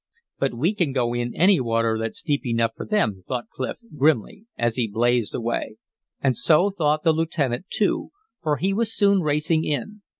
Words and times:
"But 0.39 0.55
we 0.55 0.73
can 0.73 0.93
go 0.93 1.13
in 1.13 1.35
any 1.35 1.59
water 1.59 1.99
that's 1.99 2.23
deep 2.23 2.43
enough 2.47 2.71
for 2.75 2.87
them," 2.87 3.23
thought 3.27 3.51
Clif, 3.51 3.77
grimly, 3.95 4.47
as 4.57 4.75
he 4.75 4.87
blazed 4.87 5.35
away. 5.35 5.75
And 6.19 6.35
so 6.35 6.71
thought 6.71 7.03
the 7.03 7.13
lieutenant, 7.13 7.67
too, 7.69 8.09
for 8.41 8.57
he 8.57 8.73
was 8.73 8.91
soon 8.91 9.21
racing 9.21 9.63
in. 9.63 10.01